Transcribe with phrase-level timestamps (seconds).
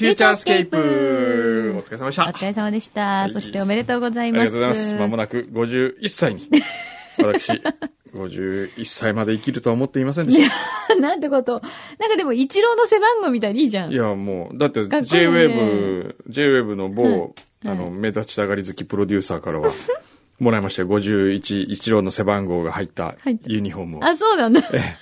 [0.00, 2.28] フューチャースケープお疲れ様でした。
[2.28, 3.26] お疲れ様でした。
[3.26, 4.44] いそしておめでとうございあります。
[4.46, 4.94] がとうございます。
[4.94, 6.48] まもなく51歳に。
[7.22, 7.52] 私、
[8.14, 10.40] 51歳まで生きるとは思っていませんでし
[10.98, 11.60] なんてこと。
[11.98, 13.88] なんかでも、一郎の背番号みたいにいいじゃた。
[13.88, 13.92] ん。
[13.92, 17.30] いや、もう、だってかっこいいね J-Wave、J-Wave の某、はい
[17.66, 19.70] あの、目立ちたがり好きプロデューサーからは、
[20.40, 20.88] もらいましたよ。
[20.88, 24.04] 51、一郎の背番号が入ったユニフォームを。
[24.04, 24.62] あ、そうなんだ。
[24.72, 24.96] え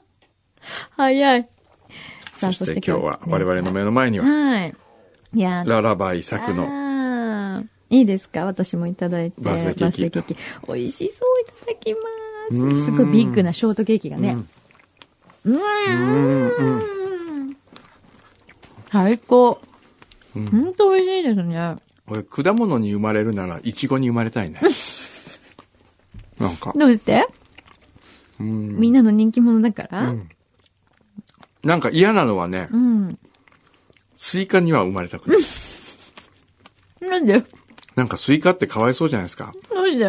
[0.96, 1.48] 早い。
[2.38, 4.74] さそあ、して今日は我々の目の前には、はい。
[5.34, 8.44] いや、ララバイ作のいいですか？
[8.44, 9.40] 私もいただいて。
[9.40, 10.36] バースデーケーキバースデ
[10.68, 12.84] 美味しそういただきうーんます。
[12.86, 14.36] すごいビッグなショートケーキがね。
[15.44, 15.58] うー
[17.50, 17.56] ん。
[18.90, 19.60] 最高。
[20.34, 21.76] ほんと美味しいですね。
[22.06, 24.60] 俺、果物に生まれるなら、イチゴに生まれたいね。
[26.38, 27.26] なんか、どうして？
[28.40, 30.10] うんみんなの人気者だから？
[30.10, 30.28] うん
[31.62, 33.18] なんか嫌なのはね、うん。
[34.16, 35.38] スイカには生まれたくない。
[37.08, 37.44] なんで？
[37.94, 39.52] なんかスイカってかわいそうじゃないですか。
[39.74, 40.04] どうして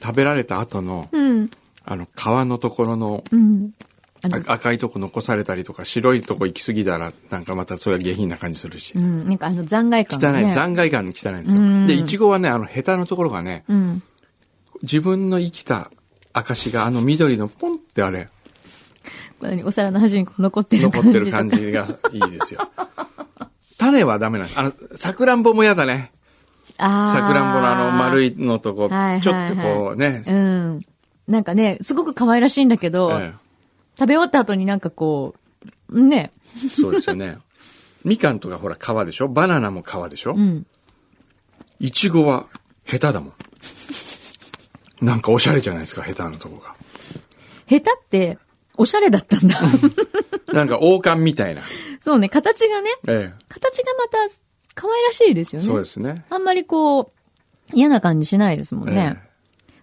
[0.00, 1.50] 食べられた後の、うん。
[1.84, 3.72] あの、皮のところの、うん。
[4.46, 9.00] 赤いとこ残されたりとか、白いとこ行き過ぎたら、なんかまたそれは下品な感じするしう。
[9.00, 9.26] ん。
[9.26, 10.50] なんかあの残骸感ね。
[10.50, 11.86] い、残骸感に汚いんですようん。
[11.88, 14.02] で、イチゴはね、あの、ヘタのところがね、うん。
[14.82, 15.90] 自分の生きた
[16.32, 18.28] 証があの緑のポンってあれ、
[19.64, 21.56] お皿の端に残ってる残ってる感じ。
[21.56, 22.60] 感じがいいですよ。
[23.78, 24.58] 種はダメなんです。
[24.58, 26.12] あの、さくらんぼも嫌だね。
[26.78, 28.28] あさくらんぼのあの丸い。
[28.28, 30.80] いのとこ、はいはいはいちょっとこうね、うん。
[31.26, 33.32] なんかね、すごく可愛らしいんだけど、え
[33.98, 35.34] 食べ終わった後になんかこ
[35.88, 36.32] う、ね。
[36.64, 37.38] えそうですよね。
[38.04, 39.28] みかんとかほら皮でしょ？
[39.28, 40.34] バナナも皮でしょ？
[40.34, 40.66] うん。
[41.80, 42.46] いちごは
[42.84, 43.32] ヘタだもん。
[45.04, 46.74] なんかおしゃれじゃないですか、ヘタのとこが。
[47.68, 48.38] 下手って、
[48.76, 49.60] おしゃれだったんだ。
[50.52, 51.62] なんか王冠みたいな。
[52.00, 54.18] そうね、形がね、え形がまた
[54.74, 55.68] 可愛らしいですえよね。
[55.68, 56.24] そうですね。
[56.30, 57.10] あんまりこう、
[57.74, 59.18] 嫌な感じしないですもんね。
[59.24, 59.28] え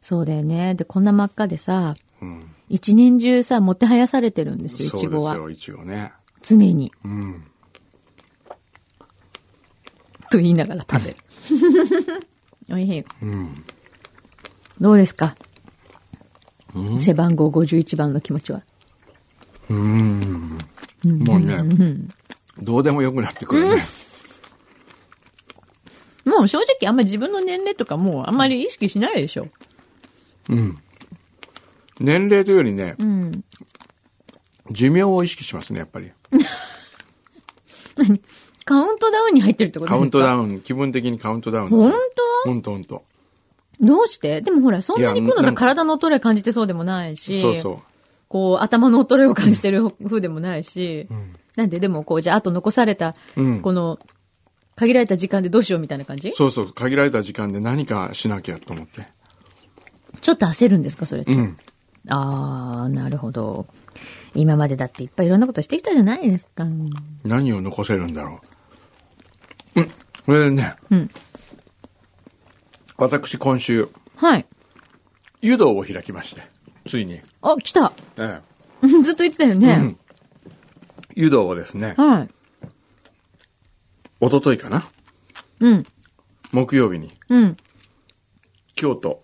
[0.02, 0.76] そうだよね。
[0.76, 2.56] で、こんな真っ赤でさ、えうん。
[2.70, 5.32] 一年中さ、もてはやされてるんですよ、いそちごは。
[5.38, 6.12] うですよ、いちごね。
[6.42, 6.92] 常に。
[7.04, 7.44] うん。
[10.32, 11.18] と言いながら食べる。
[12.72, 13.06] おいしい。
[13.24, 13.64] うん。
[14.80, 15.36] どうですか？
[17.00, 18.62] 背番号51番の気持ちは？
[19.70, 20.58] うん。
[21.06, 21.64] もうね、
[22.60, 23.78] どうでもよくなってくるね。
[26.26, 29.48] もう正直あんまり自分の年齢とかもうあんまり意識しないでしょ。
[30.50, 30.78] うん。
[32.00, 33.44] 年齢というよりね、うん。
[34.72, 36.12] 寿命を意識しますね、やっぱり。
[38.66, 40.40] カウントダウンに入ってるってことカウントダン。
[40.40, 41.98] ウン、気分的にカウントダウンです本よ。
[42.46, 43.04] ほんとほんと。
[43.80, 44.42] 当どうして？
[44.42, 47.82] でもほら、そんなにくのさ体の衰え感じてそうでもないし、そうそ
[48.30, 51.10] こう頭の衰えを感じてる風でもないし、
[51.58, 53.42] なんででもこう、じゃああと残された、う。
[53.42, 53.62] うん。
[53.62, 54.00] この、
[54.76, 56.32] 限られた時間でどうしようみたいな感じ？
[56.32, 59.08] そうそう、限られた時間で何かしなきゃと思って。
[60.22, 61.34] ちょっと焦るんですか、それって？
[61.34, 61.58] うん。
[62.08, 63.66] あー、なるほど。
[64.36, 66.66] 今までだっていっぱいいろんなことしてきたじゃないですか。
[67.24, 68.40] 何を残せるんだろ
[69.76, 69.82] う。
[69.82, 69.92] うん。
[70.26, 71.10] これでね、うん。
[72.96, 74.46] 私今週、はい。
[75.42, 76.44] 湯道を開きまして、
[76.88, 77.20] ついに。
[77.42, 77.94] あ、来た。
[78.18, 78.42] え
[79.02, 79.56] ずっと言ってたよえ。
[79.56, 79.74] ね。
[79.74, 79.98] うん。
[81.16, 82.30] 湯道をですね、はい。
[84.22, 84.88] 一昨日かな？
[85.60, 85.86] うん。
[86.52, 87.58] 木曜日に、うん。
[88.76, 89.24] 京都、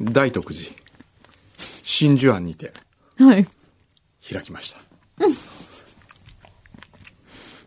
[0.00, 0.66] 大徳寺、
[1.84, 2.72] 真珠庵にて
[3.18, 3.46] はい。
[4.28, 4.78] 開きました。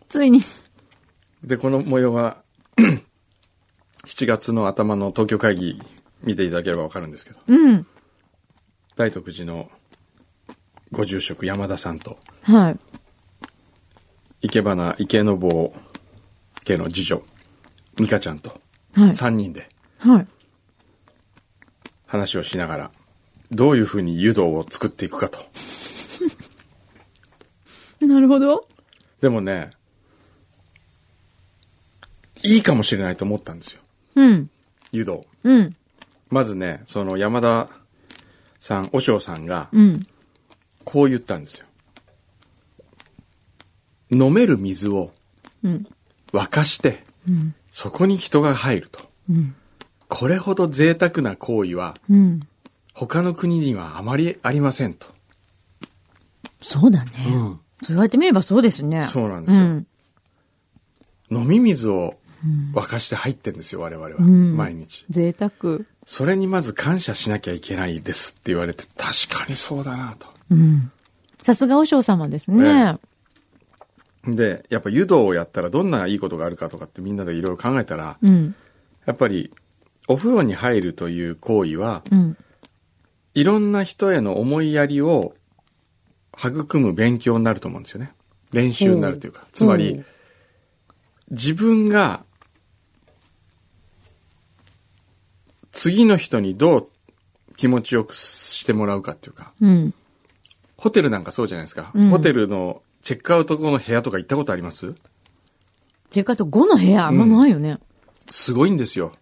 [0.08, 0.40] ついに。
[1.42, 2.42] で、この模様は、
[4.06, 5.82] 7月の頭の東京会議
[6.22, 7.86] 見ていただければわかるんですけど、うん。
[8.96, 9.70] 大徳寺の
[10.92, 12.78] ご住職山田さんと、はい。
[14.40, 15.74] 池花池の坊
[16.64, 17.22] 家の次女、
[17.96, 18.50] 美香ちゃんと、
[18.94, 19.10] はい。
[19.10, 19.68] 3人で
[19.98, 20.26] はい。
[22.06, 22.90] 話をしながら、
[23.50, 25.40] どういうふうに湯道を作っていくかと。
[28.00, 28.68] なるほど。
[29.20, 29.70] でもね、
[32.44, 33.80] いいかもしれないと思ったんですよ。
[34.14, 34.50] うん。
[34.92, 35.26] 湯道。
[35.42, 35.76] うん。
[36.28, 37.68] まずね、その山田
[38.64, 40.06] さん、和尚さんが、うん。
[40.84, 41.66] こう言ったんですよ。
[44.10, 45.12] 飲める水を
[45.62, 45.86] うん。
[46.32, 47.54] 沸かして、うん。
[47.70, 49.04] そこに人が入ると。
[49.28, 49.54] うん。
[50.08, 52.40] これほど贅沢な行為は、うん。
[52.94, 55.08] 他の国にはあまりありませんと。
[56.62, 57.10] そうだね。
[57.26, 57.32] うん。
[57.34, 59.06] そう言われてみればそうですね。
[59.10, 59.86] そうなんですようん。
[61.30, 62.16] 飲み水を
[62.74, 64.16] 沸かして入ってんですよ、我々は。
[64.18, 65.04] うん毎日。
[65.10, 65.80] 贅沢。
[66.06, 70.26] それにまず感謝しなきゃいけないですって言われて、確かにそうだなと。
[70.50, 70.90] うん。
[71.42, 72.98] さすが和尚様ですね。
[74.26, 78.54] で、やっぱ湯道をやったらどんないいことがあるかとかってみんなでいろいろ考えたら、うん。
[79.06, 79.52] やっぱり
[80.08, 82.36] お風呂に入るという行為は、うん。
[83.34, 85.34] いろんな人への思いやりを
[86.38, 88.12] 育む勉強になると思うんですよね。
[88.52, 89.46] 練習になるというか。
[89.52, 90.04] つまり、
[91.30, 92.24] 自分が
[95.74, 96.88] 次の人にどう
[97.56, 99.94] 気持ちよくしてもらうかっていうか、うん。
[100.76, 101.90] ホテルなんかそうじゃないですか。
[101.94, 104.94] うんホテルのチェックアウト後の部屋とか行ったことあります？
[106.10, 107.06] チェックアウト5の部屋？
[107.06, 107.78] あんまないよね。
[108.30, 109.12] すごいんですよ。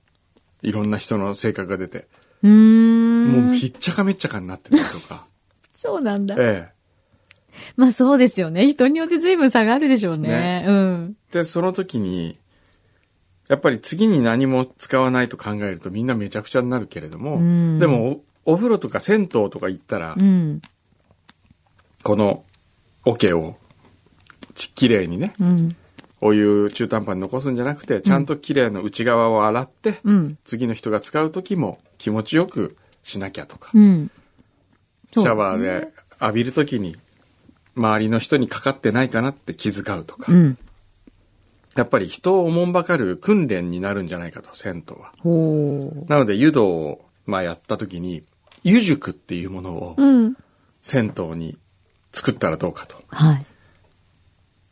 [0.63, 2.07] いろんな人の性格が出て。
[2.43, 3.47] うーん。
[3.49, 5.27] もうひっちゃかめっちゃかになってたりとか。
[5.75, 6.37] そうなんだ。
[6.39, 6.83] ええ。
[7.77, 8.69] まあそうですよね。
[8.69, 10.29] 人によって随分差があるでしょうね。
[10.29, 11.17] ねうん。
[11.33, 12.39] で、その時に、
[13.49, 20.63] やっぱり次に何も使わないと考えるとみんなめちゃくちゃになるけれども、うんでもおお風呂とか銭湯とか行ったら、うん。
[22.03, 22.45] この
[23.05, 23.57] 桶を
[24.55, 25.77] ちきれいにね、うん。
[26.21, 30.39] お湯中途半端に残すんじゃなくて、ちゃんときれいな内側を洗って、うん。
[30.45, 34.11] 次の人が使う時も気持ちよくしなきゃとか、うん。
[35.13, 35.89] シャワーで
[36.21, 36.97] 浴びる時に
[37.77, 40.59] 周りの人にかかってないかなって気遣うとか、うん。
[41.77, 45.13] やっぱり人をおもんばかる訓練になるんじゃないかと、銭湯は。
[45.21, 48.23] ほなので、湯道を、まあ、やった時に、
[48.63, 50.03] 湯塾っていうものをう。
[50.03, 50.37] うん。
[50.83, 51.57] 銭湯に
[52.13, 52.97] 作ったらどうかと。
[53.09, 53.47] はい。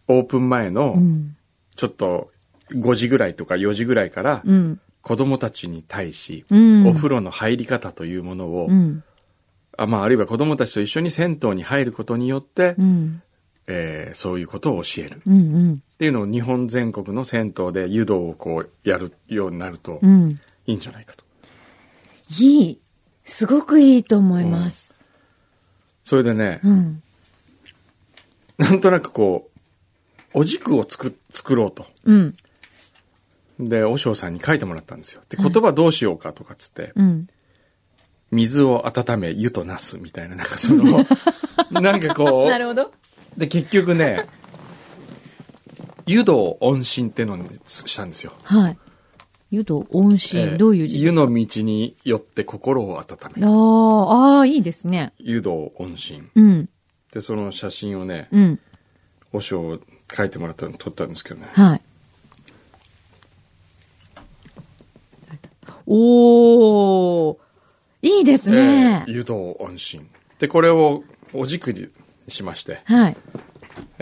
[0.09, 1.37] オープン前のう、ん。
[1.77, 2.31] ちょっと
[2.73, 4.81] 5時ぐらいとか4時ぐらいから、うん。
[5.03, 6.87] 子供たちに対し、うん。
[6.87, 9.03] お風呂の入り方というものを、うん。
[9.79, 13.23] あまあ、あるいは子供たちと一緒に銭湯に入ることによって、うん。
[13.71, 15.17] えーそういうことを教える。
[15.19, 15.35] っうん。
[15.35, 15.83] うん。
[15.99, 20.41] ていうのを日本全国の銭湯で湯道をこうやるようになるとうん。
[20.67, 21.25] いいんじゃないかと。
[22.41, 22.81] いい。
[23.25, 24.95] すごくいいと思います。
[26.05, 27.03] それでね、うん。
[28.59, 29.49] なんとなくこ
[30.35, 31.87] う、お軸を作、作ろうと。
[32.05, 32.37] うん。
[33.61, 35.23] で、和尚さんに書いてもらったんですよ。
[35.29, 37.29] で、言葉どうしようかとかっつって、うん。
[38.31, 41.05] 水を温め、湯となすみたいな、なんかその、
[41.71, 42.93] なんかこなるほど。
[43.41, 44.27] う、で、結局ね、
[46.07, 48.33] 湯道温心ってのにしたんですよ。
[48.43, 48.79] はい。
[49.53, 51.07] 湯と温え心、ーどういう字ですか？
[51.07, 55.13] 湯の道によって心を温めあ、あ、ああ、いいですね。
[55.19, 56.31] 湯道温心。
[56.37, 56.69] うん。
[57.13, 58.61] で、その写真をね、うん。
[59.33, 59.81] 和尚
[60.17, 61.49] 書いてもらったの撮ったんですけどね。
[61.53, 61.81] はい。
[65.87, 67.37] おー、
[68.03, 69.13] いいですねえー。
[69.13, 70.07] 湯道温心。
[70.39, 71.03] で、これを
[71.33, 71.89] お軸に
[72.31, 73.17] しまして、はい。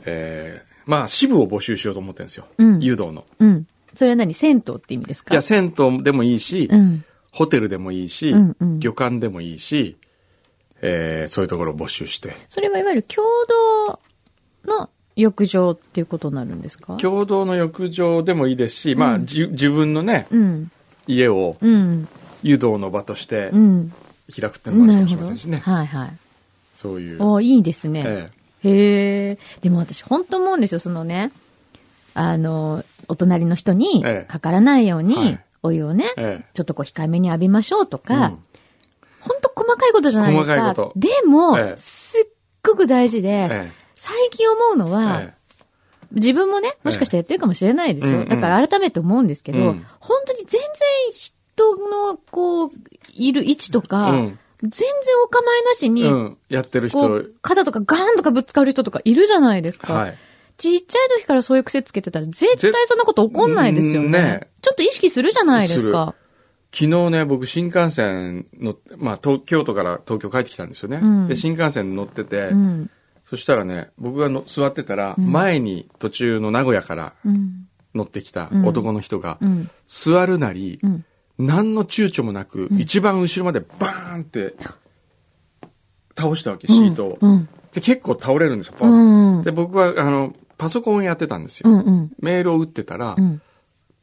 [0.05, 2.47] えーまあ支部を募集しようと思ってるんですよ。
[2.57, 3.27] うん湯道の。
[3.39, 3.67] うん。
[3.95, 4.33] それは何？
[4.33, 5.35] 銭湯って意味ですか？
[5.35, 7.05] いや、銭湯でもいいし、うん。
[7.31, 9.99] ホテルでもいいし、うんうん旅館でもいいし、
[10.81, 12.35] えーそういうところを募集して。
[12.49, 13.27] それはいわゆる共
[14.67, 16.97] 同の浴場っていうことになるんですか？
[16.97, 20.71] 共同の浴場でもいいですし、まあ、うんじ自分のね、うん。
[21.07, 22.09] 家をうん。
[22.43, 23.93] 湯道の場としてうん。
[24.35, 25.01] 開くっていうのもあ。
[25.01, 25.59] るかもしれませんしね。
[25.59, 26.17] はいはい。
[26.81, 27.23] そういう。
[27.23, 28.05] おいいですね。
[28.07, 28.31] え
[28.63, 29.39] へえ。
[29.63, 31.33] でも私本当思うんですよ、そのね、
[32.15, 34.25] あの、お隣の人にええ。
[34.27, 36.45] かからないようにはい、お湯をね、ええ。
[36.55, 38.21] ちょっとこう控えめに浴びましょうとか、うん。
[38.21, 40.53] 本当細かいことじゃないですか。
[40.53, 40.93] 細かいこと。
[40.95, 41.79] でも、ええ。
[41.79, 42.33] すっ
[42.63, 45.35] ごく大事で、え最近思うのえは、え
[46.13, 48.25] 自分もね、もしかしたらやってるかもしれないですよ。
[48.25, 49.87] だから改めて思うんですけど、うん。
[49.99, 50.69] 本当に全然
[51.11, 52.71] 人の、こう、
[53.13, 54.89] いる位置とえか、うん全然
[55.25, 56.39] お構いなしに、うん。
[56.49, 59.93] やってる人、肩とかガーンとかぶつかる人とかいるじゃないですか。
[59.93, 60.19] はい。
[60.57, 64.07] ちっちゃい時からそういう癖つけてたら絶対そんなこと起こんないですよね。
[64.07, 66.15] うんねちょっと意識するじゃないですか。
[66.73, 70.99] 昨日ね、僕新幹線の、まあ、東京都から東京帰ってきたんですよね。
[71.01, 72.91] うんで、新幹線乗ってて、うん。
[73.23, 77.69] そしたらね、僕がの座ってたら、うん前に途中の名古屋からうん。
[77.95, 79.71] 乗ってきたうん男の人が、うん。
[79.87, 81.05] 座るなり、うん。
[81.39, 84.55] 何の躊躇もなく、一番後ろまでバーンって
[86.17, 87.19] 倒したわけ、シートを。
[87.21, 87.49] うん。
[87.73, 89.43] で、結構倒れるんですよ、ポうンん。
[89.45, 91.71] で、僕は、あの、パソコンをやってたんですよ。
[91.71, 91.79] うん。
[91.81, 92.13] うん。
[92.21, 93.41] メールを打ってたら、うん。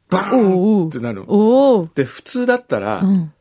[0.08, 1.24] バーンってなる。
[1.26, 1.88] おお。
[1.94, 3.32] で、普通だったら、うん。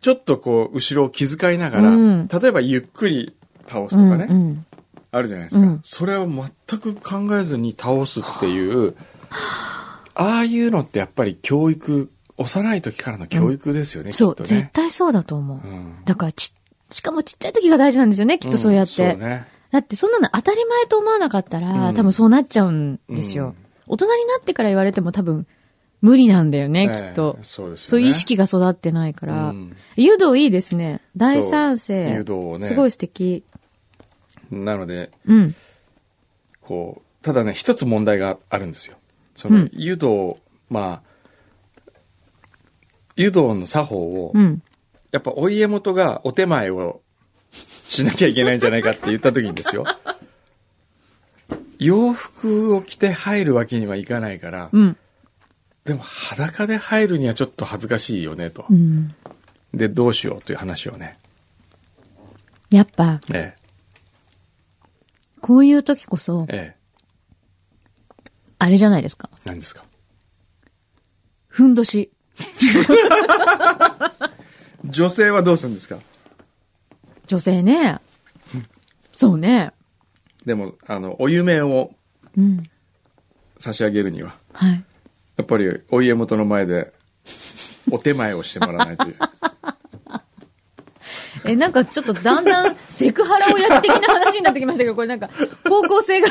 [0.00, 3.36] ちょっとこう、後ろを気遣いながら、うん例えばゆっくり
[3.68, 4.10] 倒すうん。
[4.10, 4.66] とかね、うん。
[5.12, 8.96] あるじゃないですか、うんそれを全く考えずに倒すっていう、
[10.14, 14.60] ああいうのってやっぱり教育、幼い時からの教育ですよね、そう、きっとね。
[14.60, 15.58] 絶対そうだと思う。
[15.58, 16.52] うんだからち、
[16.90, 18.92] しかもちっちゃい時が大事なんですよね、きっとそうやって。
[18.92, 19.46] んそうね。
[19.70, 23.46] だってそんなの当たり前と思わなかったら、うん多分そうなっちゃうんですよ。
[23.46, 23.56] うん
[23.88, 25.46] 大人になってから言われても多分
[26.00, 27.38] 無理なんだよね、ええきっと。
[27.42, 27.90] そうですよね。
[27.90, 29.50] そういう意識が育ってないから。
[29.50, 31.00] うん誘導いいですね。
[31.16, 32.10] 大賛そう成。
[32.10, 33.44] 誘導をねすごい素敵。
[34.50, 35.54] なので、うん。
[36.60, 38.96] こただね、一つ問題があるんですよ。
[39.34, 40.38] その、うん湯道、
[40.70, 41.11] まあ、
[43.16, 44.62] 湯道の作法を、うん。
[45.10, 47.02] やっぱお家元がお手前を
[47.52, 49.84] しなきゃいけないんじゃないかって言った時にですよ。
[51.78, 54.96] 洋服を着て入るわけにはいかないから、うん。
[55.84, 58.74] でも裸で入るにはちょっと恥ずかしいよねとう。
[58.74, 59.14] ん。
[59.74, 61.18] で、どうしようという話をね。
[62.70, 63.54] やっぱ、え
[65.40, 66.76] こういう時こそえ、、え
[68.58, 69.28] あれじゃないですか。
[69.44, 69.84] え、何ですか？
[71.48, 72.12] ふんどし。
[74.84, 75.98] 女性はどうするんですか？
[77.26, 77.98] 女性ね。
[79.12, 79.72] そうね。
[80.44, 81.92] でも、あの、お夢を
[82.36, 82.62] うん。
[83.58, 84.84] 差し上げるには、はい。
[85.36, 86.92] やっぱりお家元の前で、
[87.90, 89.16] お手前をしてもらわないという。
[91.44, 95.28] え、なんかちょっとだんだんセクハラ親父的な話になってきましたけど、これなんか
[95.68, 96.28] 方向性が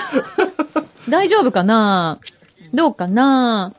[1.08, 2.20] 大丈夫かな？
[2.74, 3.74] どうかな？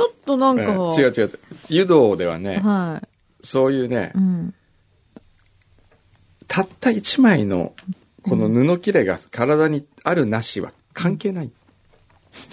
[0.00, 1.38] ちょっとなんええか、違う違う。
[1.68, 3.02] 湯道ではね、は
[3.42, 4.18] そういうねい。
[4.18, 4.54] う、ん。
[6.48, 7.74] たった一枚の
[8.22, 11.50] この布切れが体にあるなしは関係ない。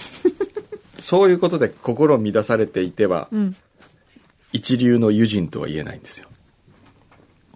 [0.99, 3.55] そういうことで心を乱されていては、うん。
[4.51, 6.27] 一流の友人とは言えないんですよ。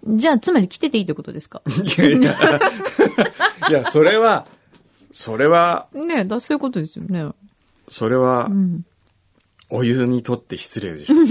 [0.06, 1.60] じゃあ、つまり着てていいってことですか？
[1.68, 2.60] いやいや、
[3.68, 4.46] いや、それは、
[5.12, 7.26] それは、ねえ、だそういうことですよね。
[7.90, 8.84] それはう、ん。
[9.72, 11.14] お湯にとって失礼でしょ。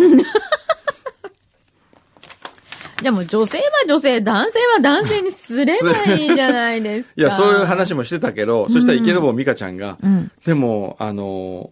[3.01, 7.13] じゃあもう女性は女性、男性は男性にすればいいじゃないですか。
[7.21, 10.31] いや、そういう話もしてたけど、そしたら池坊美香ちゃんが、うん。
[10.45, 11.71] でも、あの、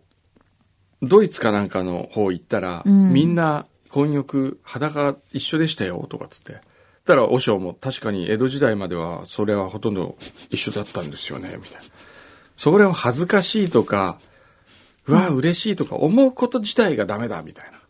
[1.04, 6.62] ドイツかなんかの方行ったら、うんみんな混浴裸一緒でしたよ、とかつって。
[7.06, 10.16] たら、和尚も確かに江戸時代まではそれはほとんど
[10.50, 11.82] 一緒だったんですよね、みたいな。
[12.58, 14.20] それを恥ずかしいとか、
[15.10, 17.80] うわ、嬉しいとか思うこと自体がダメだ、みたいな。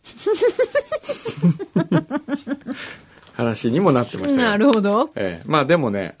[3.34, 4.50] 話にもなってましたよ。
[4.50, 5.10] なるほど。
[5.14, 6.16] ええ、まあでもね、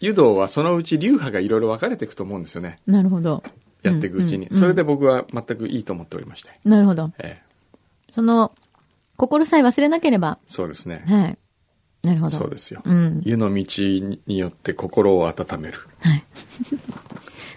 [0.00, 2.78] 湯道はそのうち流派がいろいろ分かれていくと思うんですよね。
[2.86, 3.42] なるほど。
[3.82, 4.46] やっていくうちに。
[4.46, 6.50] うんうんそれで僕は全くいいと思っておりまして。
[6.64, 7.12] なるほど。
[7.18, 7.42] ええ、
[8.10, 8.52] その、
[9.16, 10.38] 心さえ忘れなければ。
[10.46, 11.04] そうですね。
[11.06, 11.38] はい。
[12.02, 12.36] なるほど。
[12.36, 12.82] そうですよ。
[12.84, 13.20] うん。
[13.24, 15.78] 湯の道によって心を温める。
[16.00, 16.24] はい。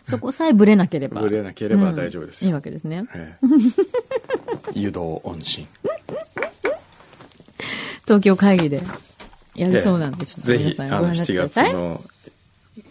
[0.03, 1.21] そこさえブレなければ。
[1.21, 2.49] ぶれなければ大丈夫ですよ。
[2.49, 3.05] いいわけですね。
[3.15, 3.47] ええ、
[4.79, 5.67] 湯道音信。
[8.05, 8.83] 東京会議で
[9.55, 11.73] やるそうなんで、ちょっとぜひ、皆さんあの、7ご覧になってくだ月さい。
[11.73, 12.03] の、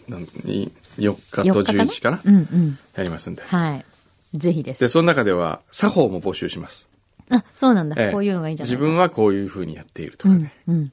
[0.07, 2.21] なんに4日と4日かな？11日かな？
[2.23, 2.79] うんうん。
[2.95, 3.43] やりますんで。
[3.43, 3.85] はい。
[4.33, 4.79] ぜひです。
[4.79, 6.87] で、その中では、作法も募集します。
[7.31, 7.95] あ、そうなんだ。
[8.01, 10.91] ええこういうのがいいんじゃない自分はこういうふうにやっているとうんかね。、うん。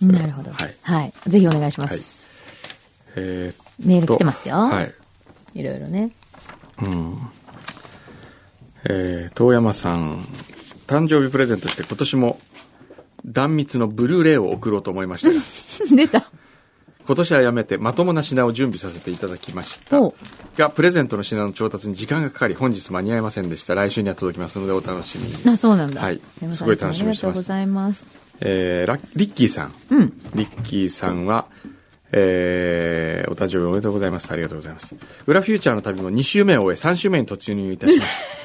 [0.00, 0.52] それはなるほど。
[0.52, 1.12] はいはい。
[1.26, 2.38] ぜひお願いします。
[3.16, 3.52] え
[3.84, 4.54] メール来てますよ。
[4.54, 4.94] ーはい。
[5.54, 6.10] いろいろね。
[6.82, 7.18] うん。
[8.84, 10.24] えー、遠山さん、
[10.86, 12.40] 誕生日プレゼントして今年も
[13.26, 15.34] 断密のブルーレイを送ろうと思いましたが、
[15.96, 16.30] 出た。
[17.06, 20.14] 今年はやめてまともな品を準備させていただきましたほ。
[20.56, 23.74] が、プレゼントの品の調達に時間がかかり、本日間に合いませんでした。
[23.74, 25.34] 来週には届きますのでお楽しみに。
[25.50, 26.00] あ、そうなんだ。
[26.00, 28.06] はいすごい楽しみにしてますありがとうございます。
[28.40, 29.74] えー、ラッリッキーさん。
[29.90, 30.12] うん。
[30.34, 31.46] リッキーさんは、
[32.12, 34.30] えー、お誕生日おめでとうございます。
[34.32, 34.94] ありがとうございます。
[35.26, 38.40] 裏フューチャーの旅も2週目を終え、3週目に突入いたしました。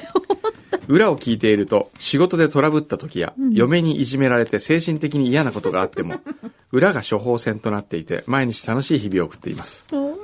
[0.88, 6.20] 裏を聞いていると、仕事でトラブった時や、嫁にいじめられて精神的に嫌なことがあっても、
[6.70, 9.84] 裏が処方箋となっていて、毎日楽しい日々を送っています。
[9.90, 10.16] 本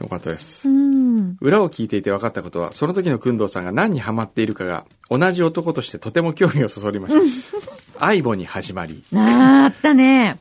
[0.00, 0.66] よかったです。
[1.40, 7.14] 裏を聞いていて分かったことは、その時の工藤さんが何にハマっているかが、同じ男としてとても興味をそそりまし
[7.98, 8.06] た。
[8.06, 10.38] アイボに始まり、あーあったね。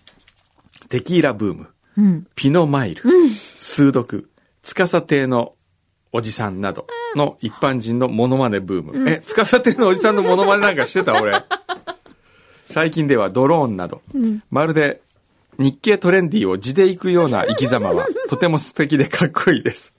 [0.88, 1.68] テキーラブーム、
[2.00, 2.28] うん。
[2.36, 3.04] ピノマイル、
[3.60, 4.30] 数読、
[4.64, 5.54] 司亭の
[6.12, 9.10] おじさんなどの一般人のモノマネブーム。
[9.10, 11.44] え、司亭のおじさんのモノマネなんかしてた俺。
[12.66, 14.02] 最近ではドローンなど、
[14.50, 15.02] まるで
[15.58, 19.94] 日経トレンディを地で行くような生き様は とても素敵でかっこいいです。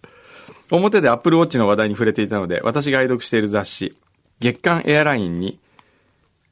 [0.71, 3.97] 表でアップルウォッチの話題に触れていたので、私が愛読している雑誌、
[4.41, 5.59] 月刊エアラインに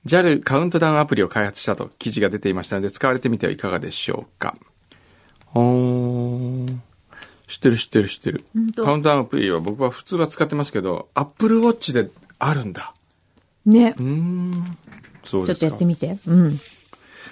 [0.07, 4.57] JAL カウントダウンアプリを開発したと記事が出ていましたので、使われてみてはいかがでしょうか。
[7.47, 8.45] 知ってる知ってる知ってる
[8.77, 12.93] カウントダウンアプリは僕は普通は使ってますけど、アップルウォッチであるんだ。
[13.65, 14.03] ねう。
[14.03, 14.79] ーん。
[15.25, 15.85] そうですかちょっとやって。
[15.85, 16.19] みて。
[16.27, 16.61] うん。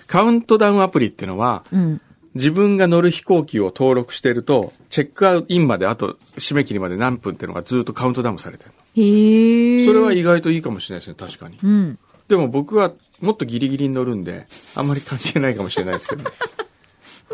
[0.06, 2.00] カウントダウンアプリっていうのは、うん。
[2.34, 9.86] 自分が乗る飛行機を登録してると、チェックアウトインまであと締め切りまで何分っていうのがずっとカウントダウンされてるへ。
[9.86, 11.58] それは意外といいかもしれないですね、確かに。
[11.62, 11.98] うん。
[12.28, 16.30] でも僕はもっとギリギリに乗るんで、あんまり関係ないかもしれないですけど。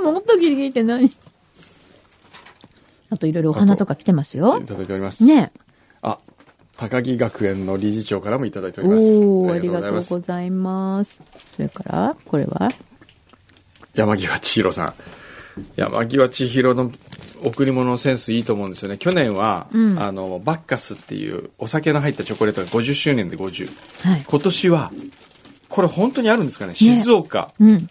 [0.00, 1.12] もっとギリギリって何？
[3.10, 4.64] あといろいろお花とか来てますよい。
[4.64, 5.24] ただいております。
[5.24, 5.52] ね
[6.00, 6.18] あ、
[6.76, 9.06] 高木学園の理事長からもいただいておおります。
[9.06, 11.20] ー、ありがとうございます。
[11.54, 12.70] それから、これは？
[13.94, 14.94] 山際千尋さん。
[15.76, 16.90] 山際千尋の
[17.44, 18.96] 贈り物のセンスいいと思うんですよね。
[18.96, 24.08] 去年は、うんあの、バッカスっていうお酒の入ったチョコレートが50周年で50。
[24.08, 24.24] はい。
[24.26, 24.90] 今年は、
[25.68, 27.88] これ本当にあるんですかね静岡、うん。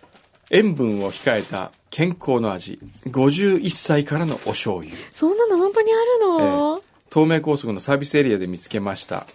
[0.50, 2.80] 塩分を控えた健康の味。
[3.06, 4.92] 51歳からのお醤油。
[5.12, 6.82] そんなの本当にあるの、
[7.14, 9.28] 東名高速のサービスエリアで見つけました。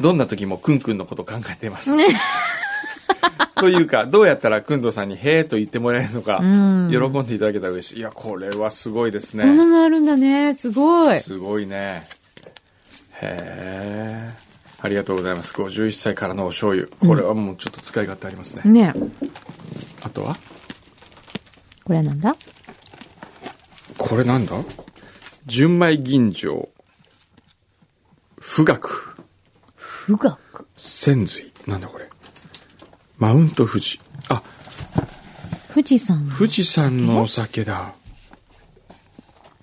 [0.00, 1.94] どんな時もくんくんのこと考えています。
[1.94, 2.06] ね。
[3.56, 7.98] というか、どうやったらくんどさんにへーと言ってもらえるのか、うん喜んでいただけたら嬉しい。
[7.98, 9.66] いや、これはすごいですそんなね。
[9.66, 10.54] のあるんだね。
[10.54, 11.20] すごい。
[11.20, 12.02] すごいね。
[13.20, 14.84] へー。
[14.84, 15.52] ありがとうございます。
[15.52, 16.88] 51歳からのお醤油。
[16.98, 18.62] これはもうちょっと使い勝手ありますね。
[18.64, 18.94] ね
[20.02, 20.36] あとは？
[21.84, 22.36] これはなんだ？
[23.98, 24.56] これなんだ？
[25.46, 26.68] 純米吟醸。
[28.40, 28.88] 富岳。
[30.06, 30.38] 富岳？
[30.76, 31.52] 仙髄。
[31.66, 32.08] なんだこれ？
[33.18, 34.00] マウント富士。
[34.28, 34.42] あ、
[35.72, 36.28] 富士山。
[36.36, 37.94] 富士山のお酒だ。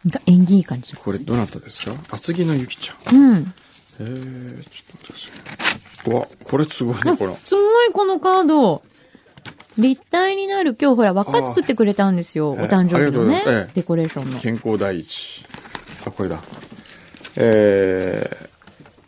[0.04, 0.94] なんか縁起いい感じ。
[0.96, 2.16] これどなたですか？
[2.16, 3.16] 厚木のゆきちゃん。
[3.16, 3.54] うん。
[4.00, 5.28] えー、ちょっと待ってくださ
[6.08, 6.12] い。
[6.12, 7.36] うわ、これすごいね、これ。
[7.46, 8.82] すごいこのカード。
[9.78, 12.52] 立体になる今日ほら輪っか作ってくれたんですよ。
[12.52, 13.72] おえー誕生日のねええ。
[13.74, 14.40] デコレーションの。
[14.40, 15.46] 健康第一。
[16.06, 16.42] あ、これだ。
[17.38, 18.50] えー、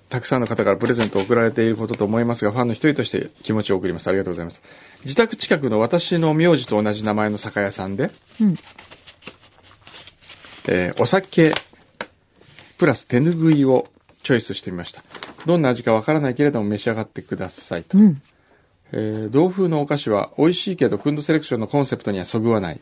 [0.09, 4.07] たくさんの方からプレゼントを送られていることと思いますが、ファンの一人として気持ちを送ります。
[4.07, 4.61] ありがとうございます。
[5.03, 8.55] 自宅近くの私の名字と同じ名前の酒屋さんで、うん。
[10.67, 11.53] えーお酒、
[12.77, 13.87] プラス手ぬぐいを
[14.23, 15.03] チョイスしてみました。
[15.45, 17.97] どんな味かわからないけれども召し上がってくださいと。
[17.97, 18.21] うん。
[18.95, 22.79] えー同風のお菓子は美味しいけど、クンドセレクションのコンセプトにはそぐわない。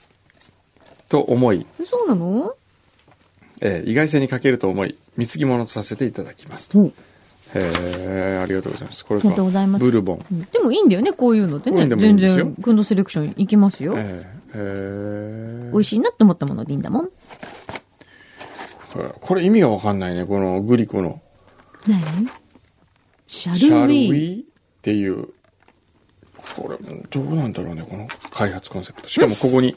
[1.09, 2.53] と思い、そうなの？
[3.61, 6.79] えー意外性に欠けると思い、貢ぎ物とさせていただきますと。
[6.79, 6.93] うん
[7.53, 9.05] へーありがとうございます。
[9.05, 10.47] これありがとうございますブルボン。
[10.51, 11.83] でもいいんだよね、こういうのってね。
[11.83, 13.95] いい全然、クンドセレクションいきますよ。
[13.97, 17.09] えーへー美味しいなって思ったものでいいんだもん。
[19.21, 20.25] これ意味がわかんないね。
[20.25, 21.21] このグリコの。
[21.87, 22.01] 何？
[23.27, 23.87] シャルウ。
[23.87, 24.43] ィーっ
[24.81, 25.29] ていう。
[26.55, 26.77] これ、
[27.09, 29.07] どうなんだろうね、この開発コンセプト。
[29.09, 29.75] しかもここに、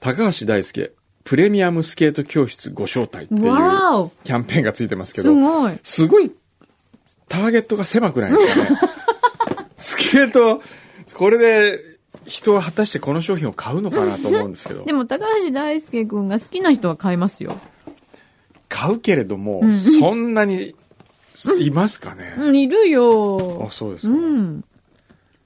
[0.00, 0.92] 高橋大輔、
[1.24, 5.78] プレミアムスケート教室ご招待っていうキャンペーンがついてますけすど、ごい。
[5.82, 6.30] すごい、
[7.28, 8.78] ターゲットが狭くないですかね。
[9.78, 10.62] スケート、
[11.14, 11.80] これで、
[12.26, 14.92] 人は果たしてこの商品を買うのかなと思うんですけどで。
[14.92, 17.58] も、高橋大輔くんが好きな人は買いますよ。
[18.68, 20.74] 買うけれども、んそんなに、
[21.60, 22.34] いますかね？
[22.38, 23.72] うん、いるよあ、。
[23.72, 24.18] そうですうか。
[24.20, 24.64] ん。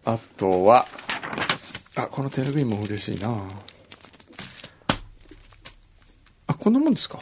[0.05, 0.87] あとは、
[1.95, 3.43] あ、この手ぬぐいも嬉しいな。
[6.47, 7.21] あ、こんなもんですか？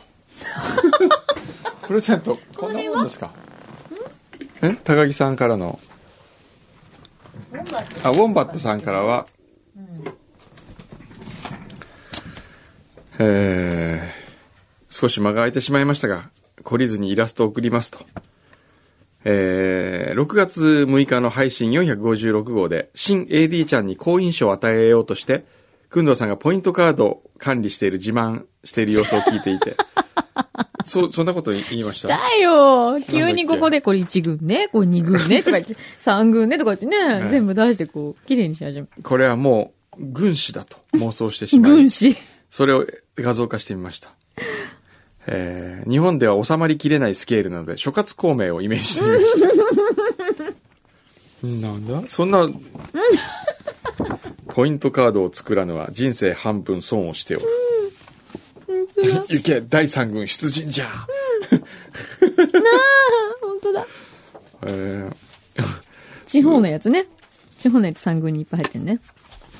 [1.87, 3.33] プレゼント、こんなもんですか？
[4.63, 4.75] え？
[4.85, 5.79] 高木さんからの。
[8.05, 9.27] あ、ウォンバットさんからは、
[13.19, 16.31] えー、少し間が空いてしまいましたが、
[16.63, 18.01] 懲りずにイラストを送りますと。
[19.29, 25.45] えー、6月6日の配信456号で、新 AD ちゃんに好印象を与えようとして、
[25.91, 29.77] くんどうさんがポイントカードを管理している自慢している様子を聞いていて、
[30.87, 32.09] そ、そんなこと言いました？
[32.09, 33.01] だよ。
[33.01, 37.31] 急にここでこれ1軍ね、これ2軍ね、とか言って、 3軍ね、とか言ってね、い。
[37.31, 38.87] 全部出してこう、綺麗にし始め。
[39.03, 42.17] これはもう、軍師だと妄想してしまい軍、師。
[42.49, 42.87] それを
[43.17, 44.11] 画像化してみました。
[45.27, 49.41] えー、日本では収まりきれないスケールなので、諸葛孔明をイメージしてみまし
[51.63, 51.69] た。
[51.69, 52.03] なんだ？
[52.07, 52.49] そんな、
[54.49, 57.47] ポイントカードを作らぬは人生半分損をしておる。
[59.29, 61.07] 行け、第三軍出陣じゃ。
[63.41, 63.87] 本当だ。
[64.67, 65.11] え
[66.27, 67.07] 地方のやつね。
[67.59, 69.01] 地方のやつ3軍にいっぱい入ってんね。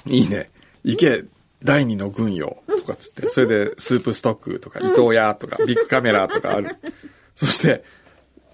[0.07, 0.51] ー、いいね。
[0.85, 1.25] 行け、
[1.63, 2.63] 第二の軍よ。
[2.67, 3.29] とかつって。
[3.29, 6.77] それで、スープストックとか、伊藤屋とか、ビッグカメラとかある。
[7.35, 7.85] そして、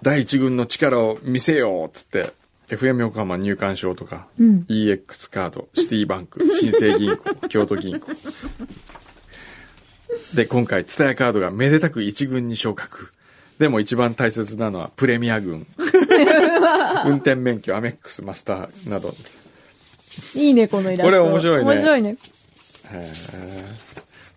[0.02, 2.32] 第一軍の力を見せようつって、
[2.68, 8.06] FM 横浜入館証とか、うん EX カード、シティバンク、新生銀行、京都銀行。
[10.34, 13.12] で、今回、ツタヤカードがめでたく一軍に昇格。
[13.58, 15.66] でも一番大切なのはプレミア軍。
[17.06, 19.14] 運転免許、アメックス、マスターなど。
[20.34, 21.04] いいね、このイラスト。
[21.04, 22.16] これ面白いね面白いね。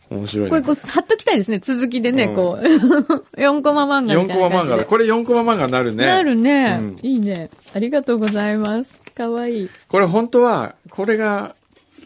[0.10, 0.50] 面白いね。
[0.50, 2.65] これこう、貼っときたいですね、続きでね、うんこう。
[3.39, 4.44] 4コマ漫画み4たいな感じで。
[4.50, 4.86] コマ漫画だ。
[4.86, 6.06] これ4コマ漫画になるね。
[6.06, 7.50] なるね、うんいいね。
[7.74, 8.94] ありがとうございます。
[9.15, 9.70] かわいい。
[9.88, 11.56] これ本当は、これが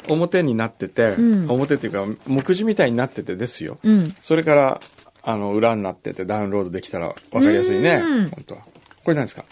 [0.08, 3.80] 表になってて、うん表っていうか、目次みたいになっててですよ。
[3.84, 4.16] うん。
[4.22, 4.82] それから、
[5.22, 8.30] あの、裏になっててダウンロードできたら分かりやすいねうん。
[8.30, 8.62] 本当は。
[9.04, 9.44] これ何ですか？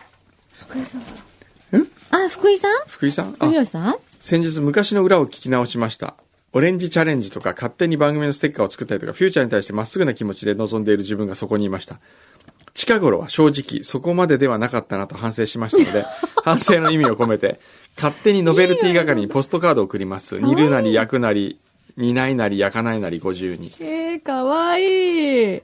[2.12, 3.34] あ、福井さん福井さん？
[3.34, 3.96] 福井あ、宏さん？
[4.22, 6.16] 先日昔の裏を聞き直しました。
[6.54, 12.00] オレンジチャレンジとか勝手に番組のステッカーを作ったりとか、フューチャーに対してまっすぐな気持ちで臨んでいる自分がそこにいました。
[12.74, 16.06] 近頃は正直そこまでではなかったなと反省しましたので、
[16.44, 17.60] 反省の意味を込めて、
[17.96, 20.40] 勝手にノベルティ係にポストカードを送ります。
[20.40, 21.60] 煮るなり焼くなり、
[21.98, 23.72] 煮ないなり焼かないなりご自由に。
[23.80, 25.62] えー、かわいい。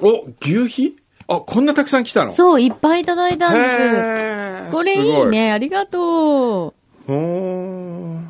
[0.00, 0.96] お、牛皮？
[1.28, 2.32] あ、こんなたくさん来たの？
[2.32, 4.72] そう、いっぱいいただいたんです。
[4.72, 5.52] これいいね。
[5.52, 8.29] ありがとおー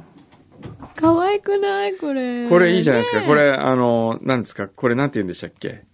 [1.00, 1.02] う。
[1.02, 1.96] かわいくない？
[1.96, 2.48] これ。
[2.48, 3.20] これいいじゃないですか。
[3.20, 4.68] ねこれ、あの、なんですか？
[4.68, 5.84] これなんて言うんでしたっけ？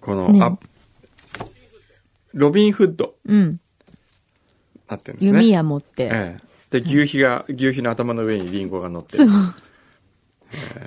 [0.00, 0.52] この、ねあ、
[2.32, 3.60] ロビンフッドうん。
[4.88, 5.38] なってるんですね。
[5.40, 6.04] 弓矢持って。
[6.04, 6.80] ええ。
[6.80, 9.32] で、牛皮が、牛皮の頭の上にリンゴが乗ってそうる。。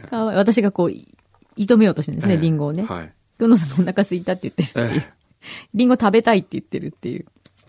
[0.09, 0.37] かわいい。
[0.37, 1.07] 私がこう、い
[1.57, 2.83] 射止めようとしてるんですね、ええリンゴをね。
[2.83, 3.13] はい。
[3.37, 5.01] くのさんがお腹空いたって言ってるっていう。
[5.01, 5.13] え
[5.73, 7.25] リンゴ食べたいって言ってるっていう。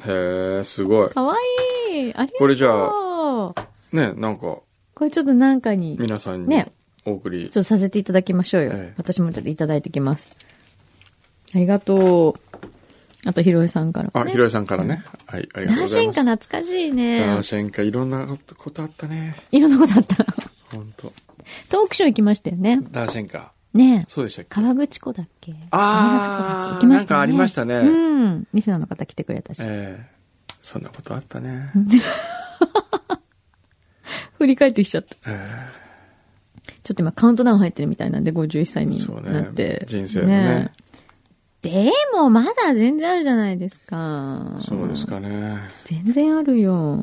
[0.07, 0.57] え。
[0.57, 1.11] へえ、すごい。
[1.11, 1.37] かわ
[1.92, 2.14] いい。
[2.14, 2.38] ありがとう。
[2.38, 3.55] これじゃあ。
[3.92, 4.59] ね、なんか、
[4.96, 6.72] これちょっとなんかに、ちょ皆さんにね
[7.04, 7.48] お送りっ。
[7.50, 8.70] とさせていただきましょうよ。
[8.74, 10.32] ええ私もちょっといただいてきます。
[11.54, 12.56] ありがとう。
[13.28, 14.30] あと、ひろえさんからもあ、ね。
[14.30, 15.04] ひろえさんからね。
[15.26, 16.48] はい、ありがとうダーシェンございます。
[16.48, 17.42] カ懐かしいねダー。
[17.42, 19.37] シェンカ、いろんなことあったね。
[19.52, 20.24] いろんなことあった。
[20.74, 21.12] 本当
[21.68, 22.80] トークショー行きましたよね。
[22.90, 23.52] ダーシェンカ。
[23.74, 24.11] ねえ。
[24.11, 24.54] そうでしたっけ？
[24.62, 25.54] 川口湖だっけ？
[25.70, 27.16] あー行きましたね。
[27.16, 28.48] なんかありましたねうん。
[28.54, 29.59] リスナーの方来てくれたし。
[29.62, 30.16] ええ
[30.62, 31.70] そんなことあったね。
[34.38, 35.16] 振り返ってきちゃった。
[35.27, 35.49] え
[36.83, 39.85] ちょっと今カウントダウン入ってるみたいなんで、51歳になって。
[39.87, 40.72] 人生のね
[41.62, 44.64] でも、まだ全然あるじゃないですかえ。
[44.66, 45.59] そうですかね。
[45.85, 47.01] 全然あるよ。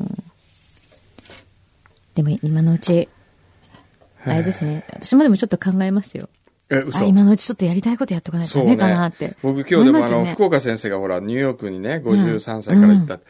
[2.14, 3.08] でも今のうち、
[4.24, 4.84] あれですね。
[4.88, 6.28] 私もでもちょっと考えますよ。
[6.70, 9.36] え、嘘あ、今のうちちょっとやりたいことやっとかないとダメかなって。
[9.42, 13.20] 僕今日でもあの、福岡先生がほら、ニューヨークにね、53歳から行った。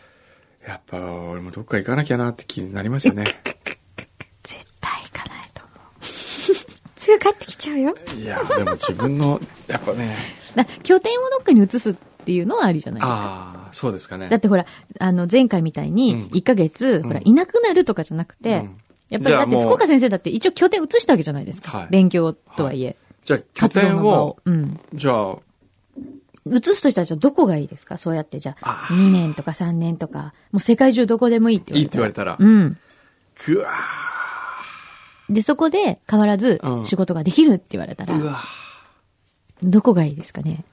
[0.67, 3.25] やっぱ、俺もどっか行かなきゃなって気になりますよね。
[4.45, 6.94] 絶対行かないと思う。
[7.05, 7.95] すぐ帰ってきちゃうよ。
[8.17, 10.17] いや、でも自分の、 やっぱね、
[10.55, 13.15] だ拠点をどっかに移すっていうのはありじゃないですか。
[13.17, 14.29] ああ、そうですかね。
[14.29, 14.65] だってほら、
[14.99, 18.77] あの、前回みたいうんに、1ヶ月、ほら、いなくなるとかじゃなくて、うん
[19.11, 21.77] やっぱりだって福岡先生だって一応拠点移したわけじゃないですか。
[21.79, 22.97] はい勉強とはいえ。
[23.25, 24.81] じゃあ、拠点をを。、うん。
[24.95, 25.37] じゃあ、
[26.47, 27.97] 移すとしたらじゃあどこがいいですか？
[27.99, 32.33] そうやってじゃあ、あ2年とか3年とか、もう世界中どこでもいいって言われたら。
[32.33, 32.79] いいって言われたらうん。
[33.37, 33.71] くわ
[35.31, 38.43] で、そこで変わらずうん仕事ができるって言われたら、ーうわ
[39.63, 40.65] どこがいいですかね？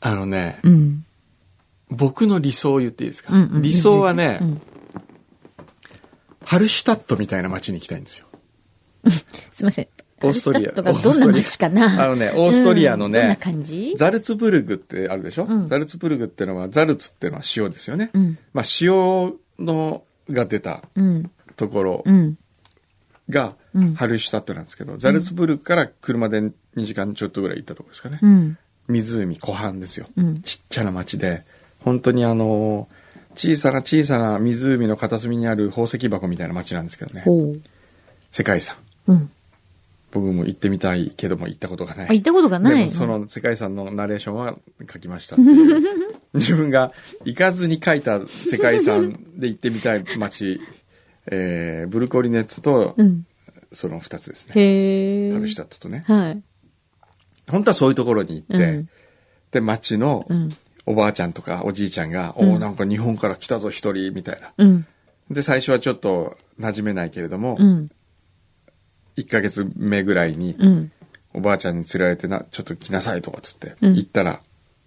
[0.00, 1.04] あのね、うん。
[1.90, 4.60] 僕の理想を言っていいですか、うんうん理想はね、うん
[6.42, 8.26] ハルシュタットみたいな街に行きたいんですよ。
[9.52, 9.88] すいません。
[10.22, 11.86] オーストリアハルシュタットがどんな街かな？
[12.04, 13.94] あのね、オーストリアのね、うんどんな感じ？
[13.96, 18.10] ザルツブルグってあるでしょ、うんザルツブルグってのは、ザルツってのは塩ですよね。
[18.14, 18.38] うん。
[18.52, 21.30] まあ塩のが出たうん。
[21.56, 22.38] ところうん。
[23.30, 28.18] がうんハルシュタットなんですけど、ザルツブルグから車で2時間ちょっとぐらい行ったところですかね。
[28.20, 28.58] うん。
[28.88, 30.06] 湖湖畔ですよ。
[30.16, 30.42] うん。
[30.42, 31.44] ちっちゃな町で、
[31.80, 32.88] 本当にあの、
[33.34, 37.24] 小さな小さな湖の片隅にある宝石箱みたいな町なんですけどね。
[38.32, 38.76] 世界遺産。
[39.06, 39.30] うん。
[40.12, 42.08] 僕も行ってみたいけども行ったことがない。
[42.08, 42.88] あ、行ったことがない。
[42.90, 44.56] その世界遺産のナレーションは
[44.92, 45.36] 書きました
[46.34, 46.92] 自分が
[47.24, 50.60] 行かずに書いた世界遺産で行ってみたい街、
[51.26, 53.26] えー、ブルコリネッツとうん。
[53.72, 54.52] その二つですね。
[54.56, 55.32] へえ。
[55.32, 56.04] ハルシュタットとね。
[56.06, 56.42] はい。
[57.48, 58.88] 本当はそういうところに行って、うん
[59.52, 60.56] で、街のうん。
[60.86, 64.52] おばあちゃんとかおじいちゃんが、うんおおなんか日本から来たぞ一人みたいな。
[64.56, 64.86] うん。
[65.30, 67.90] で、最初はちょっと馴染めないけれども、うん。
[69.16, 70.92] 1ヶ月目ぐらいに、うん。
[71.32, 74.40] おばあちゃんに連れられてな、ちょっと来なさいとかっつって、うん行ったら、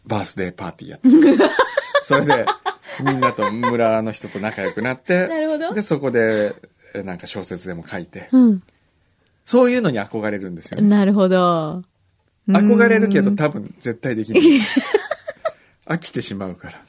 [0.06, 1.50] バースデーパーティーやってた
[2.04, 2.46] それで、
[3.02, 6.56] みんなと村の人と仲良くなって、 なるほどで、そこで、
[6.94, 8.64] えなんか小説でも書いて、うん。
[9.46, 10.88] そういうのに憧れるんですよね。
[10.88, 11.84] なるほど。
[12.48, 14.42] 憧れるけどうん多分絶対できない。
[15.86, 16.82] 飽きてしまうから。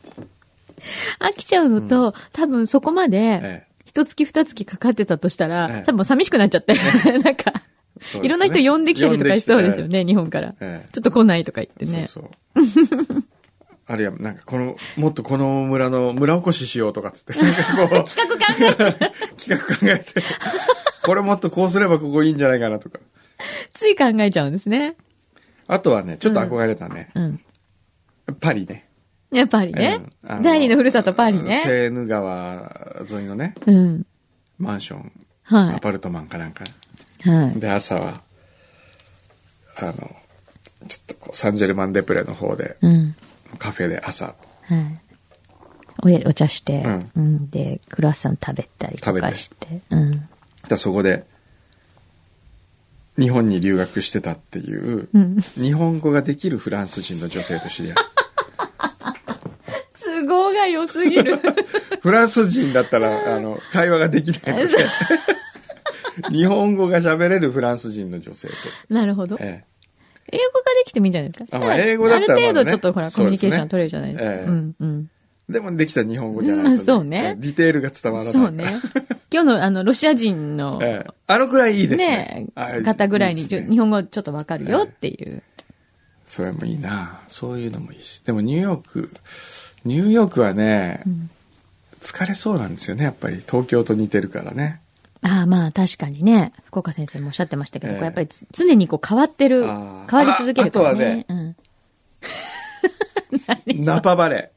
[1.21, 6.75] 飽きちゃうのと、多分そこまで、ええ一月二月かかってたとしたら、ええ多分寂しくなっちゃって、
[7.23, 7.63] なんか、ね
[8.23, 9.87] いろんな人呼んできたりとかしそうですよ。
[9.87, 10.55] ね、日本から。
[10.61, 12.07] ええちょっと来ないとか言ってね。
[12.07, 13.25] そうそう。
[13.87, 19.37] あるいは、なんかこの、もっとこの村の村おこししようとかっつって、 なんかこう、企画考えちゃう。
[19.37, 20.23] 企画考えて、
[21.03, 22.99] これもっとこうすればここいいんじゃないかなとか。
[23.73, 24.97] つい考えちゃうんですね。
[25.67, 27.41] あとはね、ちょっと憧れたね、うん。
[28.41, 28.89] パリね。
[29.31, 31.63] やっぱりねうん第二のふるさとパリね。
[31.65, 34.07] セーヌ川沿いのね、うん。
[34.59, 36.65] マンションはいアパルトマンかなんか。
[37.25, 37.61] はい。
[37.61, 38.23] で、朝は、
[39.77, 39.93] あの、
[40.89, 43.15] ちょっとこう、サンジェルマンデプレの方で、うん。
[43.59, 44.33] カフェで朝、は
[44.75, 45.01] い。
[46.03, 49.81] おやお茶して、うんうん、で、クロワッサン食べたりとかして。
[49.91, 50.29] うん。
[50.69, 51.25] だそこで、
[53.17, 55.41] 日本に留学してたっていう、うん。
[55.41, 57.97] 日本語ができるフランス人の女性と知り合い。
[60.05, 61.39] 都合が良すぎる。
[62.03, 64.77] フランス人だったら、あの、会話ができないので、
[66.31, 68.55] 日本語が喋れるフランス人の女性と。
[68.89, 69.37] なるほど。
[69.41, 69.65] え
[70.31, 71.57] 英語ができてもいいんじゃないですか？
[71.59, 74.33] あまあ英語だったらねある程度ちょっとほら、コミュニケーション取れるじゃないですか。
[74.33, 75.11] ええうん、うん。
[75.49, 78.33] えでもできた日本語じゃないと、うんそうねえディテールが伝わらない。
[78.33, 78.65] そうね。
[79.31, 82.47] 今日のあの、ロシア人の、ええあのくらいいいですねね。
[82.55, 85.43] あ方ぐらいにいですね日本語ちょっとわかるよっていう。
[86.25, 88.23] それもいいなそういうのもいいし。
[88.23, 89.11] でもニューヨーク、
[89.85, 91.29] ニューヨークはね、ん
[92.01, 93.37] 疲れそうなんですよね、やっぱり。
[93.47, 94.81] 東京と似てるからね。
[95.27, 101.15] ああ、まあ確かにね、福岡先生もおっしゃってましたけど、ええこうやっぱりつ常にこう変わってる、あ変ーわり続けるからああとはね。
[101.15, 101.57] ねうん、
[103.85, 104.51] ナパバレ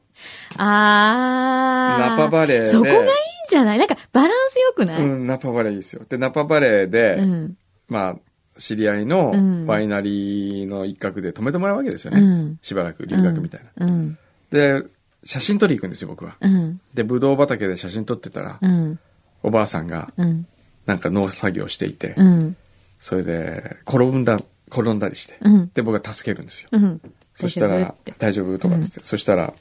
[0.56, 2.08] ああ。
[2.10, 3.06] ナパバレーでそこがいいん
[3.48, 3.78] じゃない？
[3.78, 5.00] なんかバランス良くなー。
[5.00, 6.02] い、うん、ナパバレーいいですよ。
[6.08, 7.56] で、ナパバレーで、うん
[7.88, 12.20] まあ、知り合いのうんワイナリーの一角で泊めてもらうわけですよね。
[12.20, 13.86] うんしばらく留学みたいな。
[13.86, 14.18] うん。
[14.50, 14.82] で、
[15.24, 16.36] 写真撮り行くんですよ、僕は。
[16.40, 16.80] うん。
[16.94, 18.98] で、ブドウ畑で写真撮ってたら、うん。
[19.42, 20.46] おばあさんがうん。
[20.88, 22.56] なんか農作業していて、うん。
[22.98, 25.70] それで、転んだ、転んだりして、うん。
[25.74, 26.70] で、僕が助けるんですよ。
[26.72, 27.00] うん。
[27.36, 28.58] そしたら大丈夫？
[28.58, 29.52] とかっつって、そしたら、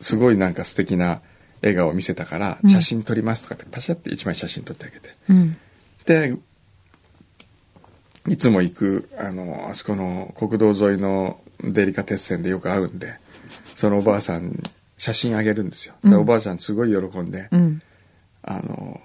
[0.00, 1.22] すごいなんか素敵な
[1.62, 5.14] 笑顔を見せたから、うん写真撮りますとかって、パシャって一枚写真撮ってあげて。
[5.30, 5.56] うん。
[6.04, 6.36] で、
[8.28, 13.14] いつも行く、あの、あそこの国道沿いのデリカテッセンでよく会うんで、
[13.76, 14.58] そのおばあさんに
[14.98, 15.94] 写真あげるんですよ。
[16.04, 17.48] おばあちゃんすごい喜んで、
[18.42, 19.00] あの、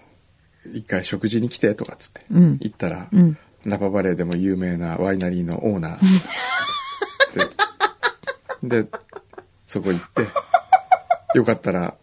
[0.72, 3.38] 一回食事に来てとかっつって、うん行ったら、うん。
[3.66, 6.00] ナパバレーでも有名なワイナリーのオーナー
[8.68, 8.90] で、で、
[9.68, 10.28] そこ行って、
[11.38, 11.96] よかったら、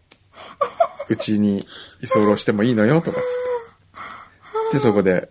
[1.09, 1.67] うちに
[2.03, 4.79] 居候してもいいのよとかっつって。
[4.79, 5.31] で、そこで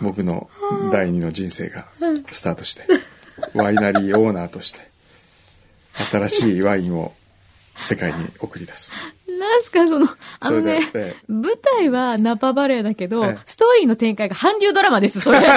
[0.00, 0.50] 僕の
[0.92, 1.86] 第二の人生が
[2.30, 2.86] スタートして、
[3.54, 4.80] ワイナリーオーナーとして、
[6.10, 7.14] 新しいワインを
[7.78, 8.92] 世界に送り出す。
[9.28, 10.06] なんすか、その、
[10.40, 10.80] あのね
[11.28, 15.40] 舞台はナパバレーだけど、ええストーリーの展開が韓流ドラマです、それ。
[15.42, 15.54] 大抵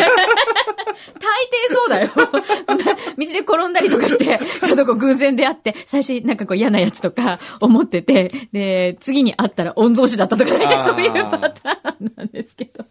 [1.71, 2.09] そうだよ。
[2.15, 12.83] 道で転んだりとかして、ちょっとこう偶然出会って、最初になんかこう嫌なやつとか思ってて、で、次に会ったら御曹司だったとか、なんかそういうパターンなんですけど。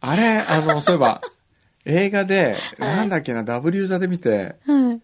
[0.00, 1.20] あれ、あの、そういえば、
[1.86, 5.00] 映画で、なんだっけな、W 座で見て、はい。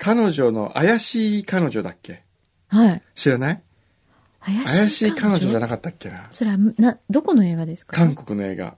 [0.00, 2.22] 彼女の、怪しい彼女だっけ？
[2.68, 3.02] はい。
[3.14, 3.62] 知らない？
[4.40, 6.26] 怪しい彼女じゃななかったっけな？
[6.30, 7.96] それは、な、どこの映画ですか？
[7.96, 8.76] 韓国の映画。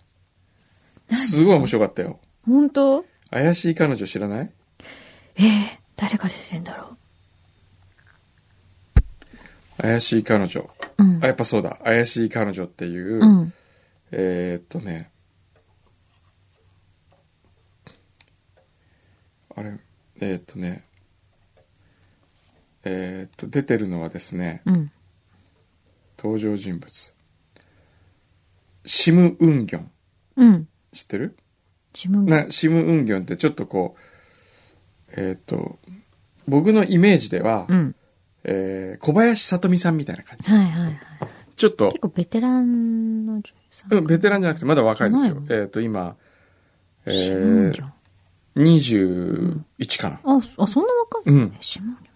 [1.12, 2.18] すごい面白かったよ。
[2.46, 3.04] 本当？
[3.30, 4.50] 怪しい彼女知らない？
[5.36, 6.96] ええ誰が出てんだろ
[9.78, 10.60] 怪しい彼女。
[10.60, 10.68] う。
[11.02, 11.26] うんあ、。
[11.26, 11.78] やっぱそうだ。
[11.84, 13.52] 怪しい彼女っていう、うん。
[14.12, 15.10] えーっとね、
[19.54, 19.78] あれ、
[20.20, 20.84] えーっとね、
[22.84, 24.90] えーっと、出てるのはですね、うん。
[26.18, 27.14] 登場人物。
[28.84, 29.90] シム・ウンギョン。
[30.36, 30.68] うん。
[30.92, 31.36] 知ってる？
[31.92, 32.26] シム・ウン
[33.04, 34.00] ギョンってちょっとこう、
[35.16, 35.78] えーっと、
[36.46, 37.94] 僕のイメージでは、うん。
[38.44, 40.50] えー小林さとみさんみたいな感じ。
[40.50, 41.00] はいはいはい。
[41.56, 43.94] ちょっと結、構ベテランの女優さん。
[43.94, 46.16] うん、ベテランじゃなくてまだ若いですよえーっと、今、
[47.04, 47.92] えシムンギーョン。
[48.56, 50.20] 21かな。
[50.24, 52.09] あ、そあ、そんな若いうんえシムンギョン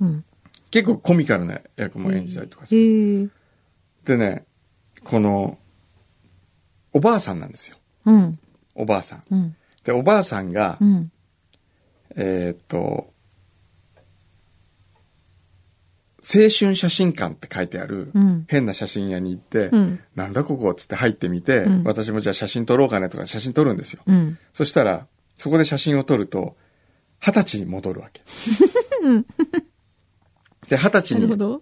[0.00, 0.24] ううん。
[0.70, 2.78] 結構コミカルな役も演じたりとかさへ
[3.22, 3.28] え。
[4.04, 4.44] でね、
[5.04, 5.58] この、
[6.92, 7.76] おばあさんなんですよ。
[8.06, 8.38] うん。
[8.74, 9.22] おばあさん。
[9.30, 9.56] うん。
[9.84, 11.12] で、おばあさんが、うん。
[12.16, 13.12] えーっと、
[16.22, 24.02] 青春写真館って書いてあるうん変な写真屋に行って、うんなんだここっつって入ってみて、うん私もじゃあ写真撮ろうかねとか写真撮るんですよ。
[24.06, 24.38] うん。
[24.52, 26.56] そしたら、そこで写真を撮ると、
[27.20, 28.22] 二十歳に戻るわけ。
[30.70, 31.60] で、二十歳に。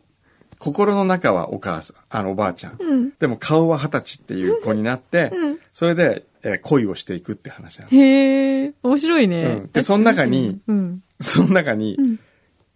[0.59, 2.77] 心の中はお母さん、あのおばあちゃん。
[2.79, 3.12] うん。
[3.18, 7.90] でも顔は二十歳っていう子になって、うんそれで、えー恋をしていくって話なの。
[7.90, 9.42] へえ、面白いね。
[9.42, 11.03] うんでその中にうん。
[11.21, 12.18] その中に、うん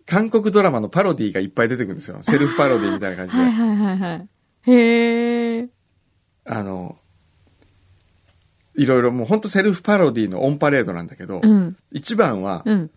[0.05, 2.19] 韓国ドラマのパロディがいっぱい出てくるんですよ。
[2.23, 3.43] セルフパロディみたいな感じで。
[3.43, 4.29] はいはいはいはい。
[4.71, 5.69] へえ。
[6.45, 6.97] あの、
[8.75, 11.77] いろいろもう本当セルフパロディのオンパレードなんだけど、うん。
[11.93, 12.91] 一番は、うん。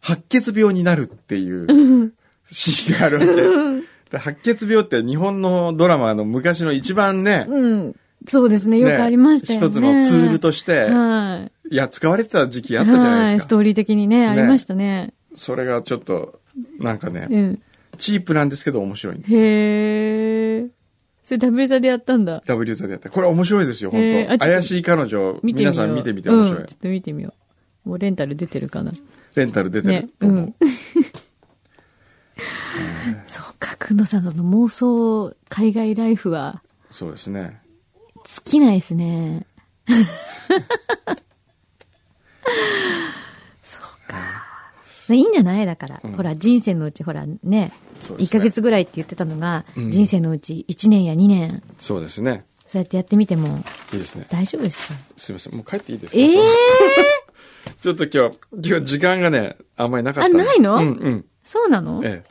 [0.00, 2.12] 白血病になるっていう
[2.52, 2.54] うん。
[2.54, 3.86] シーンがあるわけ。
[4.10, 7.96] で白血病って日本のドラマの昔の一番ね、うん。
[8.26, 8.78] そうですね。
[8.78, 9.66] よくありましたよね。
[9.66, 11.74] 一つのツールとして、はい。
[11.74, 13.32] いや、使われてた時期あったじゃないはい。
[13.34, 13.42] ですか。
[13.44, 15.14] ストーリー的にね、ありましたね。
[15.34, 16.40] それがちょっと、
[16.78, 17.62] なんかね、うん。
[17.98, 19.34] チープなんですけど面白いんです。
[19.34, 20.66] へえ。
[21.22, 22.42] それダブルザでやったんだ。
[22.46, 23.08] W 座でやって。
[23.08, 25.72] これ面白いですよ、本当へーあちょっと怪しい彼女、見てみよう。
[25.72, 26.60] 皆さん見てみて面白い。
[26.60, 27.32] うん、ちょっと見てみよ
[27.86, 27.88] う。
[27.88, 28.92] もうレンタル出てるかな。
[29.34, 30.08] レンタル出てるね。
[30.18, 30.38] と思う。
[30.38, 30.54] うん。
[33.26, 37.60] そうか、くんのさんの妄想海外ライフはそうですね。
[38.24, 39.46] 尽きないですね。
[43.62, 44.46] そうか。
[45.08, 45.66] いいんじゃない？
[45.66, 52.44] だから、うんほら、人生のうち、ほら、ね、1ねヶ月ぐらいって言ってたのが、うん人生のうち1年や2年、そうですね。
[52.64, 54.26] そうやってやってみてもいいですね。
[54.30, 54.98] 大丈夫ですよ。
[55.16, 55.54] すいません。
[55.54, 56.18] もう帰っていいですか？
[56.20, 56.38] ええ
[57.82, 58.38] ちょっと今日、
[58.70, 60.26] 今日時間がね、あんまりなかった。
[60.26, 60.76] あないの？
[60.76, 61.24] うんうん。
[61.44, 62.00] そうなの？
[62.04, 62.22] え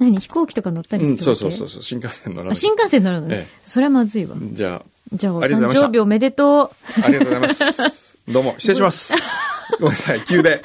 [0.00, 0.18] 何？
[0.18, 2.56] 飛行機とか乗ったりする、うん、そうそうそうそう、新幹線乗らない。
[2.56, 4.34] 新幹線乗らない、ええ、それはまずいわ。
[4.52, 4.82] じゃあ。
[5.12, 7.02] じゃあ、お誕生日おめでとう。
[7.04, 8.18] ありがとうございます。
[8.28, 9.14] どうも、失礼します。
[9.78, 10.62] ごめんなさい、急で。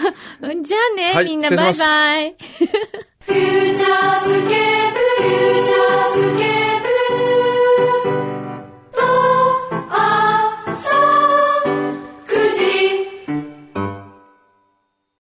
[0.63, 2.35] じゃあね、はい、みんなバイバイ。
[3.25, 6.54] Future Scape、Future Scape。